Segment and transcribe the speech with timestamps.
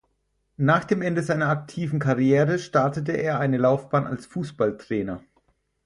[0.57, 5.21] Nach dem Ende seiner aktiven Karriere startete er eine Laufbahn als Fußballtrainer.